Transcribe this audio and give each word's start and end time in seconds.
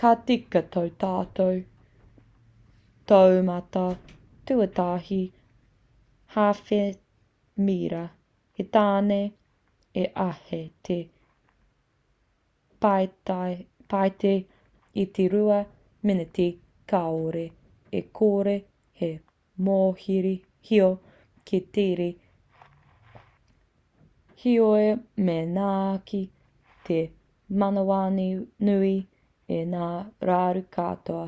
ka 0.00 0.10
tika 0.28 0.60
tō 0.74 0.80
tātou 1.02 1.60
taumata-tuatahi 3.12 5.18
hāwhe-mira 6.36 8.00
he 8.60 8.64
tāne 8.78 9.18
e 10.04 10.06
āhei 10.24 10.64
te 10.88 10.96
pīti 12.86 14.32
i 15.04 15.06
te 15.18 15.26
rua 15.36 15.58
miniti 16.10 16.46
kāore 16.94 17.44
e 18.00 18.00
kore 18.20 18.54
he 19.02 19.10
mōhio 19.70 20.88
ki 21.48 21.58
te 21.58 21.60
tere 21.78 22.06
heoi 24.44 24.86
me 25.28 25.36
ngaki 25.52 26.22
te 26.88 26.98
manawanui 27.62 28.90
i 29.56 29.58
ngā 29.72 29.88
raru 30.30 30.62
katoa 30.78 31.26